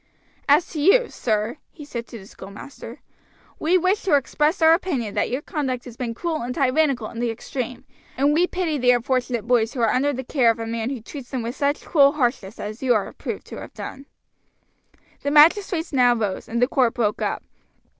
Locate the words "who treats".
10.89-11.29